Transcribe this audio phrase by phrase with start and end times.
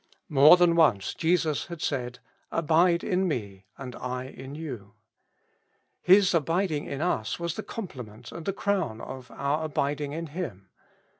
[0.29, 2.17] More than once Jesus had said,"
[2.59, 4.93] Abide in me and I in you^
[6.01, 10.69] His abiding in us was the complement and the crown of our abiding in Him.